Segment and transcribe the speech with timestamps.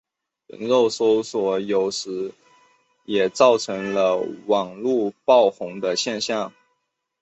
[0.47, 2.33] 人肉搜索有时
[3.05, 6.51] 也造就了网路爆红现象。